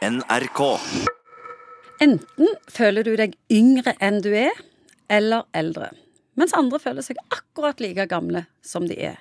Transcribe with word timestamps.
NRK. 0.00 0.60
Enten 2.00 2.54
føler 2.72 3.04
du 3.04 3.10
deg 3.20 3.34
yngre 3.52 3.92
enn 4.00 4.22
du 4.24 4.30
er, 4.32 4.54
eller 5.12 5.44
eldre. 5.52 5.90
Mens 6.40 6.54
andre 6.56 6.80
føler 6.80 7.04
seg 7.04 7.20
akkurat 7.28 7.82
like 7.84 8.06
gamle 8.08 8.46
som 8.64 8.86
de 8.88 8.96
er. 9.10 9.18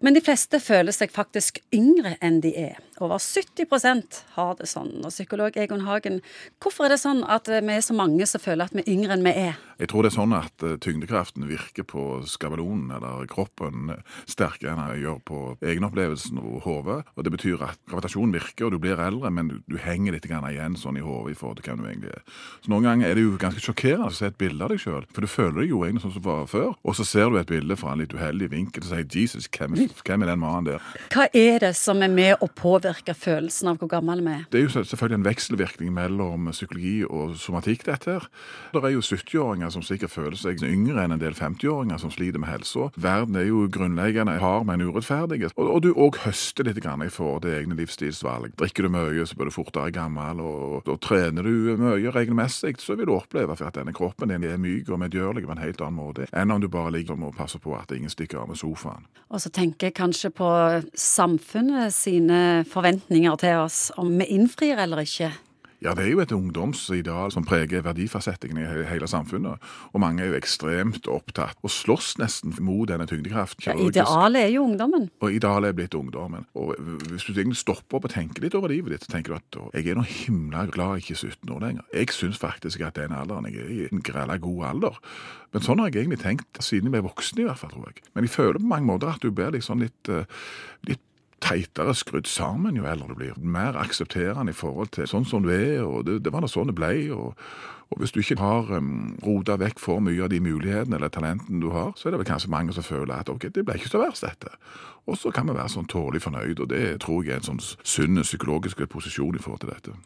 Men 0.00 0.16
de 0.16 0.22
fleste 0.24 0.60
føler 0.62 0.94
seg 0.94 1.12
faktisk 1.14 1.60
yngre 1.74 2.16
enn 2.24 2.40
de 2.44 2.54
er. 2.58 2.80
Over 3.02 3.18
70% 3.18 4.20
har 4.36 4.54
det 4.58 4.68
sånn. 4.70 5.00
Og 5.02 5.10
psykolog 5.10 5.56
Egon 5.58 5.82
Hagen, 5.86 6.20
hvorfor 6.62 6.86
er 6.86 6.94
det 6.94 7.02
sånn 7.02 7.24
at 7.26 7.50
vi 7.50 7.74
er 7.74 7.82
så 7.82 7.96
mange 7.96 8.26
som 8.30 8.42
føler 8.42 8.68
at 8.68 8.76
vi 8.76 8.84
er 8.84 8.92
yngre 8.92 9.16
enn 9.16 9.26
vi 9.26 9.32
er? 9.48 9.58
Jeg 9.80 9.90
tror 9.90 10.06
det 10.06 10.12
er 10.12 10.16
sånn 10.16 10.34
at 10.36 10.62
eh, 10.62 10.76
tyngdekraften 10.78 11.48
virker 11.48 11.86
på 11.90 12.22
skabelonen 12.30 12.92
eller 12.94 13.26
kroppen 13.30 13.90
sterkere 14.30 14.70
enn 14.70 14.82
den 14.84 15.02
gjør 15.02 15.18
på 15.26 15.40
egenopplevelsen 15.66 16.38
og 16.38 16.60
hodet. 16.68 17.00
Og 17.18 17.26
det 17.26 17.32
betyr 17.34 17.64
at 17.66 17.80
gravitasjonen 17.90 18.36
virker, 18.36 18.68
og 18.68 18.76
du 18.76 18.78
blir 18.84 19.02
eldre, 19.02 19.32
men 19.34 19.50
du, 19.50 19.56
du 19.66 19.78
henger 19.82 20.14
litt 20.14 20.28
igjen 20.30 20.78
sånn 20.78 21.00
i 21.00 21.04
hodet 21.04 21.34
i 21.34 21.38
forhold 21.38 21.58
til 21.58 21.72
hvem 21.72 21.82
du 21.82 21.88
egentlig 21.88 22.14
er. 22.14 22.22
Så 22.62 22.70
noen 22.70 22.86
ganger 22.86 23.10
er 23.10 23.18
det 23.18 23.26
jo 23.26 23.34
ganske 23.40 23.64
sjokkerende 23.64 24.12
å 24.12 24.14
se 24.14 24.30
et 24.30 24.38
bilde 24.38 24.62
av 24.62 24.70
deg 24.70 24.82
sjøl, 24.84 25.08
for 25.10 25.26
du 25.26 25.30
føler 25.30 25.58
deg 25.60 25.74
jo 25.74 25.82
egentlig 25.82 26.06
sånn 26.06 26.14
som 26.14 26.22
du 26.22 26.30
var 26.30 26.46
før. 26.50 26.70
Og 26.86 26.98
så 26.98 27.08
ser 27.08 27.32
du 27.32 27.40
et 27.40 27.50
bilde 27.50 27.78
fra 27.80 27.94
en 27.94 28.04
litt 28.04 28.14
uheldig 28.14 28.50
vinkel 28.54 28.86
og 28.86 28.90
sier 28.92 29.04
'Jesus, 29.04 29.50
hvem, 29.50 29.74
hvem 30.04 30.22
er 30.22 30.32
den 30.32 30.40
mannen 30.40 30.66
der?' 30.66 30.82
Hva 31.14 31.26
er 31.34 31.58
det 31.58 31.74
som 31.76 32.02
er 32.02 32.08
med 32.08 32.42
å 32.42 32.48
påvirke 32.48 33.14
følelsen 33.14 33.68
av 33.68 33.78
hvor 33.78 33.88
gammel 33.88 34.22
vi 34.24 34.32
er? 34.32 34.44
Det 34.50 34.60
er 34.60 34.64
jo 34.64 34.84
selvfølgelig 34.84 35.18
en 35.18 35.28
vekselvirkning 35.28 35.92
mellom 35.94 36.50
psykologi 36.50 37.04
og 37.04 37.36
somatikk, 37.36 37.84
dette 37.86 38.10
her. 38.10 38.28
Det 38.72 38.82
er 38.82 38.94
jo 38.94 39.00
70-åringer 39.00 39.70
som 39.70 39.82
sikkert 39.82 40.10
føler 40.10 40.36
seg 40.36 40.62
yngre 40.62 41.04
enn 41.04 41.16
en 41.16 41.20
del 41.22 41.34
50-åringer 41.34 41.98
som 41.98 42.10
sliter 42.10 42.38
med 42.38 42.48
helsa. 42.48 42.90
Verden 42.96 43.36
er 43.36 43.48
jo 43.48 43.68
grunnleggende 43.70 44.38
hard, 44.40 44.66
men 44.66 44.82
urettferdig. 44.82 45.44
Og, 45.56 45.68
og 45.68 45.82
du 45.82 45.92
òg 45.92 46.20
høster 46.24 46.64
litt 46.64 46.80
grann 46.82 47.04
i 47.04 47.10
forhold 47.12 47.44
til 47.44 47.56
egne 47.58 47.78
livsstilsvalg. 47.78 48.54
Drikker 48.58 48.86
du 48.86 48.94
mye, 48.94 49.26
så 49.26 49.36
blir 49.36 49.50
du 49.50 49.54
fortere 49.54 49.92
gammel. 49.94 50.40
Og, 50.40 50.88
og 50.88 51.00
trener 51.04 51.46
du 51.46 51.74
mye 51.80 52.12
regelmessig, 52.14 52.76
så 52.82 52.96
vil 52.98 53.08
du 53.10 53.16
oppleve 53.16 53.56
at 53.58 53.78
denne 53.78 53.94
kroppen 53.96 54.32
din 54.32 54.44
er 54.44 54.60
myk 54.60 54.90
og 54.90 55.00
medgjørlig 55.02 55.46
på 55.46 55.54
en 55.54 55.62
helt 55.62 55.82
annen 55.82 55.98
måte 55.98 56.28
enn 56.34 56.52
om 56.52 56.60
du 56.60 56.68
bare 56.70 56.92
ligger 56.94 57.18
og 57.18 57.34
passer 57.36 57.60
på 57.62 57.74
at 57.76 57.92
ingen 57.94 58.12
stikker 58.12 58.42
av 58.42 58.50
med 58.50 58.58
sofaen. 58.58 59.06
Og 59.30 59.42
så 59.42 59.50
tenker 59.54 59.73
jeg 59.82 59.94
kanskje 59.96 60.30
på 60.30 60.50
samfunnet 60.94 61.94
sine 61.94 62.64
forventninger 62.70 63.36
til 63.40 63.64
oss, 63.64 63.88
om 63.98 64.12
vi 64.20 64.28
innfrir 64.36 64.78
eller 64.84 65.02
ikke. 65.02 65.32
Ja, 65.84 65.92
det 65.92 66.06
er 66.06 66.14
jo 66.14 66.22
et 66.22 66.32
ungdomsideal 66.32 67.32
som 67.34 67.44
preger 67.44 67.82
verdifastsettingen 67.84 68.56
i 68.62 68.84
hele 68.88 69.08
samfunnet. 69.10 69.60
Og 69.92 70.00
mange 70.00 70.24
er 70.24 70.32
jo 70.32 70.38
ekstremt 70.38 71.08
opptatt 71.12 71.60
og 71.60 71.72
slåss 71.72 72.14
nesten 72.22 72.54
mot 72.64 72.88
denne 72.88 73.04
tyngdekraften. 73.10 73.66
Ja, 73.68 73.76
idealet 73.76 74.46
er 74.46 74.52
jo 74.54 74.64
ungdommen. 74.64 75.10
Og 75.20 75.36
idealet 75.36 75.74
er 75.74 75.76
blitt 75.76 75.98
ungdommen. 75.98 76.48
Og 76.56 76.72
hvis 77.10 77.28
du 77.28 77.34
egentlig 77.34 77.60
stopper 77.60 78.00
opp 78.00 78.08
og 78.08 78.14
tenker 78.16 78.46
litt 78.46 78.56
over 78.56 78.72
livet 78.72 78.96
ditt, 78.96 79.04
så 79.04 79.12
tenker 79.12 79.34
du 79.34 79.38
at 79.42 79.76
jeg 79.76 79.92
er 79.92 80.00
nå 80.00 80.08
himla 80.08 80.64
glad 80.72 80.96
jeg 80.96 81.04
ikke 81.04 81.18
er 81.18 81.22
17 81.36 81.54
år 81.58 81.64
lenger. 81.68 81.88
Jeg 82.00 82.16
syns 82.16 82.40
faktisk 82.40 82.84
at 82.88 82.96
den 82.96 83.12
alderen 83.12 83.50
jeg 83.50 83.60
er 83.60 83.72
i, 83.74 83.80
en 83.92 84.04
grella 84.04 84.40
god 84.40 84.68
alder. 84.72 85.00
Men 85.52 85.68
sånn 85.68 85.84
har 85.84 85.92
jeg 85.92 86.06
egentlig 86.06 86.24
tenkt 86.24 86.64
siden 86.64 86.88
jeg 86.88 86.96
ble 86.96 87.04
voksen, 87.10 87.44
i 87.44 87.50
hvert 87.50 87.60
fall, 87.60 87.76
tror 87.76 87.92
jeg. 87.92 88.08
Men 88.16 88.24
jeg 88.24 88.32
føler 88.32 88.56
på 88.62 88.72
mange 88.72 88.88
måter 88.88 89.12
at 89.12 89.22
du 89.22 89.28
blir 89.30 89.52
liksom 89.52 89.84
litt, 89.84 90.08
eh, 90.08 90.24
litt 90.88 91.04
teitere 91.44 91.94
skrudd 91.96 92.28
sammen 92.30 92.78
jo 92.78 92.88
eldre 92.88 93.12
du 93.12 93.18
blir. 93.18 93.38
Mer 93.38 93.76
aksepterende 93.80 94.54
i 94.54 94.56
forhold 94.56 94.94
til 94.96 95.08
sånn 95.10 95.26
som 95.28 95.44
du 95.44 95.52
er, 95.54 95.82
og 95.84 96.06
det, 96.08 96.22
det 96.24 96.32
var 96.34 96.44
da 96.44 96.50
sånn 96.50 96.72
det 96.72 96.76
ble. 96.78 96.92
Og, 97.14 97.36
og 97.92 98.00
hvis 98.00 98.14
du 98.14 98.22
ikke 98.22 98.40
har 98.40 98.72
um, 98.78 99.14
rota 99.24 99.58
vekk 99.60 99.82
for 99.82 100.02
mye 100.04 100.24
av 100.24 100.32
de 100.32 100.40
mulighetene 100.44 100.98
eller 100.98 101.12
talentene 101.12 101.60
du 101.62 101.70
har, 101.74 101.92
så 101.98 102.08
er 102.08 102.14
det 102.14 102.24
vel 102.24 102.30
kanskje 102.32 102.52
mange 102.54 102.74
som 102.76 102.86
føler 102.86 103.14
at 103.16 103.30
ok, 103.32 103.50
det 103.54 103.66
ble 103.66 103.78
ikke 103.78 103.92
så 103.92 104.02
verst, 104.02 104.24
dette. 104.26 104.56
Og 105.04 105.20
så 105.20 105.32
kan 105.34 105.46
vi 105.48 105.56
være 105.58 105.74
sånn 105.76 105.90
tålelig 105.90 106.24
fornøyd, 106.24 106.64
og 106.64 106.72
det 106.72 106.84
tror 107.04 107.22
jeg 107.22 107.36
er 107.36 107.42
en 107.42 107.52
sånn 107.52 107.62
sunn 107.84 108.24
psykologisk 108.24 108.80
posisjon 108.88 109.36
i 109.36 109.44
forhold 109.44 109.66
til 109.66 109.74
dette. 109.74 109.96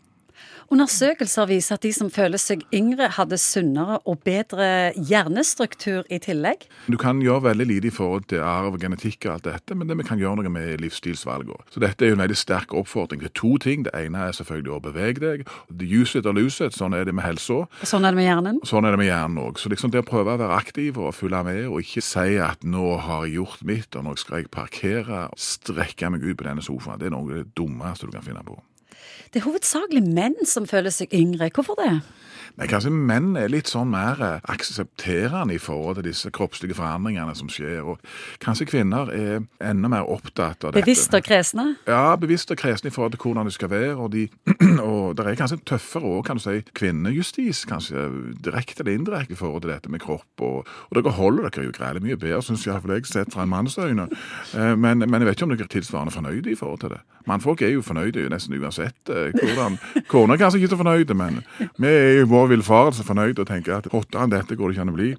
Undersøkelser 0.69 1.47
viser 1.49 1.79
at 1.79 1.85
de 1.87 1.91
som 1.97 2.11
føler 2.13 2.37
seg 2.37 2.61
yngre, 2.77 3.07
hadde 3.17 3.39
sunnere 3.41 4.03
og 4.05 4.19
bedre 4.27 4.93
hjernestruktur 4.95 6.05
i 6.13 6.19
tillegg. 6.21 6.67
Du 6.93 6.99
kan 7.01 7.23
gjøre 7.25 7.47
veldig 7.47 7.67
lite 7.71 7.89
i 7.89 7.93
forhold 7.95 8.27
til 8.29 8.45
arv, 8.45 8.77
genetikk 8.83 9.25
og 9.25 9.39
alt 9.39 9.47
dette, 9.49 9.77
men 9.79 9.89
det 9.89 9.97
vi 9.97 10.05
kan 10.11 10.21
gjøre 10.21 10.43
noe 10.43 10.53
med 10.53 10.83
livsstilsvalgene. 10.85 11.57
Så 11.73 11.81
dette 11.81 12.05
er 12.05 12.13
jo 12.13 12.19
en 12.19 12.25
veldig 12.25 12.37
sterk 12.37 12.77
oppfordring 12.77 13.25
til 13.25 13.33
to 13.33 13.55
ting. 13.65 13.87
Det 13.89 13.95
ene 13.97 14.29
er 14.29 14.37
selvfølgelig 14.37 14.75
å 14.77 14.83
bevege 14.85 15.25
deg. 15.25 15.49
Use 15.81 16.21
it 16.21 16.29
or 16.29 16.37
lose 16.37 16.61
it, 16.61 16.77
sånn 16.77 16.93
er 16.93 17.09
det 17.09 17.17
med 17.17 17.25
helsa. 17.25 17.63
Sånn 17.89 18.05
er 18.05 18.13
det 18.13 18.21
med 18.21 18.29
hjernen. 18.29 18.63
Sånn 18.69 18.85
er 18.85 18.93
det 18.93 19.01
med 19.01 19.09
hjernen 19.09 19.41
òg. 19.47 19.57
Så 19.63 19.73
liksom 19.73 19.95
det 19.95 20.05
å 20.05 20.09
prøve 20.11 20.37
å 20.37 20.43
være 20.45 20.61
aktiv 20.61 21.01
og 21.01 21.17
følge 21.17 21.45
med, 21.49 21.65
og 21.73 21.81
ikke 21.81 22.05
si 22.05 22.37
at 22.37 22.61
'nå 22.61 22.99
har 23.09 23.25
jeg 23.25 23.41
gjort 23.41 23.65
mitt', 23.65 23.97
og 23.97 24.05
'nå 24.05 24.19
skal 24.19 24.45
jeg 24.45 24.51
parkere', 24.53 25.31
strekke 25.37 26.11
meg 26.11 26.23
ut 26.29 26.37
på 26.37 26.45
denne 26.45 26.61
sofaen, 26.61 27.01
det 27.01 27.07
er 27.07 27.17
noe 27.17 27.25
av 27.25 27.37
det 27.41 27.55
dummeste 27.57 28.05
du 28.05 28.13
kan 28.13 28.23
finne 28.23 28.45
på. 28.45 28.61
Det 29.33 29.43
er 29.43 29.49
hovedsakelig 29.49 30.05
menn 30.07 30.39
som 30.49 30.67
føler 30.69 30.95
seg 30.95 31.13
yngre. 31.15 31.51
Hvorfor 31.55 31.79
det? 31.81 31.99
Nei, 32.59 32.67
kanskje 32.67 32.91
menn 32.91 33.37
er 33.39 33.51
litt 33.53 33.69
sånn 33.71 33.91
mer 33.93 34.19
eh, 34.25 34.47
aksepterende 34.51 35.55
i 35.55 35.61
forhold 35.63 36.01
til 36.01 36.09
disse 36.09 36.31
kroppslige 36.35 36.75
forandringene 36.75 37.37
som 37.39 37.51
skjer, 37.53 37.87
og 37.87 38.01
kanskje 38.43 38.67
kvinner 38.67 39.13
er 39.15 39.45
enda 39.63 39.91
mer 39.93 40.09
opptatt 40.11 40.65
av 40.67 40.73
dette. 40.73 40.83
Bevisst 40.83 41.15
og 41.15 41.23
kresne? 41.23 41.67
Ja, 41.87 42.17
bevisst 42.19 42.51
og 42.51 42.59
kresne 42.59 42.91
i 42.91 42.95
forhold 42.95 43.15
til 43.15 43.23
hvordan 43.23 43.47
de 43.47 43.55
skal 43.55 43.71
være, 43.71 43.93
og, 43.95 44.11
de, 44.17 44.25
og 44.89 45.15
det 45.19 45.27
er 45.27 45.39
kanskje 45.39 45.61
tøffere 45.71 46.11
òg, 46.11 46.25
kan 46.27 46.41
du 46.41 46.43
si, 46.43 46.57
kvinnejustis, 46.81 47.63
kanskje 47.71 48.09
direkte 48.43 48.83
eller 48.83 48.99
indirekte 48.99 49.37
i 49.37 49.39
forhold 49.39 49.63
til 49.63 49.75
dette 49.77 49.95
med 49.95 50.03
kropp, 50.03 50.43
og, 50.43 50.67
og 50.89 50.99
dere 50.99 51.15
holder 51.15 51.47
dere 51.47 51.69
jo 51.69 51.77
greit 51.79 52.03
mye 52.03 52.19
bedre, 52.19 52.43
syns 52.43 52.67
iallfall 52.67 52.97
jeg, 52.97 53.07
sett 53.13 53.37
fra 53.37 53.47
en 53.47 53.55
manns 53.55 53.79
øyne, 53.79 54.09
Eh, 54.59 54.75
men, 54.79 55.03
men 55.05 55.21
jeg 55.21 55.27
vet 55.27 55.37
ikke 55.37 55.47
om 55.47 55.53
dere 55.53 55.67
er 55.67 55.73
tilsvarende 55.73 56.13
fornøyde 56.15 56.51
i 56.53 56.57
forhold 56.57 56.81
til 56.81 56.93
det. 56.95 57.01
Mannfolk 57.29 57.63
er 57.63 57.75
jo 57.75 57.83
fornøyde 57.85 58.29
nesten 58.33 58.57
uansett 58.57 58.88
eh, 59.13 59.35
hvordan 59.37 59.79
Kona 60.11 60.35
er 60.35 60.43
kanskje 60.43 60.63
ikke 60.63 60.73
så 60.73 60.81
fornøyde, 60.81 61.17
men 61.19 61.43
vi 61.79 61.91
er 61.91 62.23
i 62.23 62.27
vår 62.29 62.51
villfarelse 62.55 63.07
fornøyde 63.07 63.45
og 63.45 63.51
tenker 63.51 63.79
at 63.79 63.91
hottere 63.93 64.27
enn 64.27 64.35
dette 64.35 64.59
går 64.59 64.71
det 64.71 64.77
ikke 64.77 64.87
an 64.87 64.93
å 64.93 64.99
bli. 64.99 65.11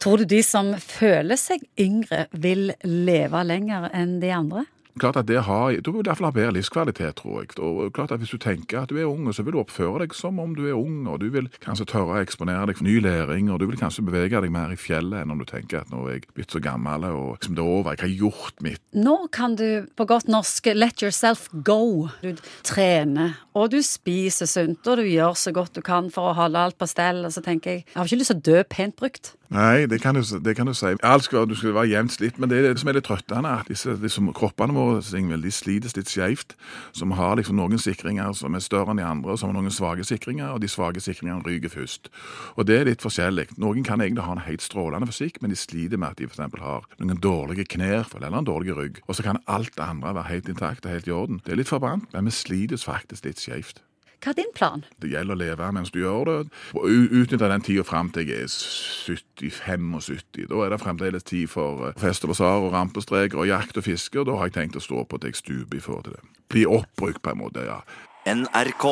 Tror 0.00 0.22
du 0.22 0.24
de 0.24 0.40
som 0.46 0.72
føler 0.80 1.36
seg 1.36 1.64
yngre, 1.80 2.24
vil 2.32 2.70
leve 2.88 3.42
lenger 3.44 3.90
enn 3.92 4.16
de 4.22 4.30
andre? 4.32 4.64
Klart 4.98 5.16
at 5.16 5.28
det 5.28 5.44
har, 5.46 5.76
Du 5.80 5.92
vil 5.92 6.00
i 6.00 6.08
hvert 6.08 6.18
fall 6.18 6.30
ha 6.30 6.34
bedre 6.34 6.54
livskvalitet, 6.56 7.14
tror 7.20 7.42
jeg. 7.42 7.58
Og 7.58 7.92
klart 7.92 8.12
at 8.12 8.18
Hvis 8.18 8.30
du 8.30 8.38
tenker 8.38 8.82
at 8.82 8.90
du 8.90 8.98
er 8.98 9.06
ung, 9.06 9.32
så 9.32 9.42
vil 9.42 9.54
du 9.54 9.60
oppføre 9.60 10.02
deg 10.02 10.14
som 10.14 10.38
om 10.40 10.54
du 10.54 10.66
er 10.66 10.74
ung, 10.74 11.06
og 11.08 11.20
du 11.20 11.30
vil 11.30 11.48
kanskje 11.62 11.86
tørre 11.86 12.18
å 12.18 12.22
eksponere 12.24 12.66
deg 12.66 12.76
for 12.76 12.84
ny 12.84 12.98
læring, 13.00 13.50
og 13.50 13.60
du 13.60 13.66
vil 13.66 13.78
kanskje 13.78 14.04
bevege 14.04 14.40
deg 14.40 14.52
mer 14.52 14.72
i 14.72 14.76
fjellet 14.76 15.22
enn 15.22 15.30
om 15.30 15.38
du 15.38 15.46
tenker 15.48 15.80
at 15.80 15.90
nå 15.92 16.02
er 16.08 16.18
jeg 16.18 16.26
blitt 16.34 16.50
så 16.50 16.60
gammel 16.60 17.06
og 17.08 17.38
liksom 17.38 17.54
det 17.56 17.62
er 17.62 17.70
over, 17.70 17.94
jeg 17.94 18.04
har 18.04 18.16
gjort 18.24 18.62
mitt. 18.64 18.82
Nå 18.92 19.16
kan 19.32 19.56
du 19.56 19.86
på 19.96 20.06
godt 20.06 20.28
norsk 20.28 20.72
let 20.74 21.02
yourself 21.02 21.48
go. 21.64 22.08
Du 22.22 22.34
trener, 22.66 23.38
og 23.54 23.70
du 23.72 23.80
spiser 23.84 24.48
sunt, 24.50 24.86
og 24.86 25.00
du 25.00 25.06
gjør 25.08 25.36
så 25.38 25.52
godt 25.54 25.76
du 25.78 25.82
kan 25.86 26.10
for 26.12 26.30
å 26.30 26.36
holde 26.38 26.58
alt 26.58 26.78
på 26.80 26.88
stell. 26.90 27.24
Og 27.26 27.34
så 27.34 27.42
tenker 27.44 27.78
jeg, 27.78 27.84
jeg 27.86 27.98
har 27.98 28.08
ikke 28.08 28.22
lyst 28.22 28.34
til 28.34 28.40
å 28.40 28.48
dø 28.50 28.64
pent 28.68 28.96
brukt. 28.98 29.34
Nei, 29.50 29.86
det 29.90 29.98
kan 29.98 30.14
du, 30.14 30.22
det 30.22 30.52
kan 30.54 30.68
du 30.68 30.74
si. 30.78 30.92
Alt 31.02 31.24
skal, 31.26 31.48
du 31.50 31.56
skal 31.58 31.72
være 31.74 31.90
jevnt 31.90 32.12
slitt, 32.14 32.36
men 32.38 32.52
det 32.52 32.60
er 32.60 32.68
det 32.68 32.78
som 32.78 32.90
er 32.92 32.94
litt 32.94 33.08
trøttende. 33.08 33.50
at 33.50 33.66
disse, 33.66 33.96
disse 33.98 34.22
kroppene 34.30 34.76
våre 34.76 35.00
de 35.02 35.50
slites 35.50 35.96
litt 35.96 36.06
skjevt. 36.06 36.54
Som 36.94 37.16
har 37.18 37.34
liksom 37.34 37.58
noen 37.58 37.82
sikringer 37.82 38.30
som 38.38 38.54
er 38.54 38.62
større 38.62 38.94
enn 38.94 39.02
de 39.02 39.08
andre, 39.08 39.34
og 39.34 39.40
som 39.42 39.50
har 39.50 39.58
noen 39.58 39.74
svake 39.74 40.06
sikringer, 40.06 40.54
og 40.54 40.62
de 40.62 40.70
svake 40.70 41.02
sikringene 41.02 41.42
ryker 41.42 41.74
først. 41.74 42.12
Og 42.54 42.70
det 42.70 42.78
er 42.78 42.86
litt 42.92 43.02
forskjellig. 43.02 43.48
Noen 43.58 43.82
kan 43.82 43.98
egentlig 43.98 44.28
ha 44.28 44.38
en 44.38 44.46
helt 44.46 44.62
strålende 44.62 45.10
fysikk, 45.10 45.42
men 45.42 45.50
de 45.50 45.58
sliter 45.58 45.98
med 45.98 46.14
at 46.14 46.22
de 46.22 46.30
f.eks. 46.30 46.62
har 46.62 46.86
noen 47.02 47.18
dårlige 47.18 47.66
knær 47.74 48.06
eller 48.14 48.30
en 48.30 48.46
dårlig 48.46 48.78
rygg. 48.78 49.02
Og 49.08 49.18
så 49.18 49.26
kan 49.26 49.42
alt 49.50 49.74
det 49.74 49.82
andre 49.82 50.14
være 50.14 50.30
helt 50.30 50.54
intakt 50.54 50.86
og 50.86 50.94
helt 50.94 51.10
i 51.10 51.18
orden. 51.24 51.42
Det 51.42 51.56
er 51.56 51.64
litt 51.64 51.74
forbrant, 51.74 52.06
men 52.14 52.30
vi 52.30 52.38
slites 52.38 52.86
faktisk 52.86 53.26
litt 53.26 53.42
skjevt. 53.42 53.82
Hva 54.20 54.34
er 54.34 54.36
din 54.36 54.50
plan? 54.52 54.82
Det 55.00 55.08
gjelder 55.08 55.32
å 55.32 55.40
leve 55.40 55.68
mens 55.72 55.92
du 55.94 56.02
gjør 56.02 56.28
det, 56.28 56.36
og 56.76 56.88
utnytte 56.90 57.48
den 57.48 57.64
tida 57.64 57.84
fram 57.88 58.10
til 58.12 58.28
jeg 58.28 58.44
er 58.44 58.52
70-75. 58.52 60.44
Da 60.50 60.60
er 60.66 60.74
det 60.74 60.80
fremdeles 60.82 61.24
tid 61.24 61.48
for 61.48 61.88
eh, 61.88 61.96
fest 62.00 62.26
og 62.28 62.34
basar 62.34 62.60
og 62.60 62.74
rampestreker 62.74 63.40
og 63.40 63.48
jakt 63.48 63.80
og 63.80 63.88
fiske, 63.88 64.20
og 64.20 64.28
da 64.28 64.36
har 64.36 64.50
jeg 64.50 64.58
tenkt 64.58 64.76
å 64.76 64.84
stå 64.84 65.06
på 65.08 65.20
at 65.20 65.24
jeg 65.24 65.40
stuper 65.40 65.80
i 65.80 65.84
forhold 65.84 66.10
til 66.10 66.18
det. 66.18 66.24
Bli 66.52 66.66
oppbrukt 66.68 67.22
på 67.24 67.32
en 67.32 67.40
måte, 67.40 67.64
ja. 67.64 67.80
NRK. 68.28 68.86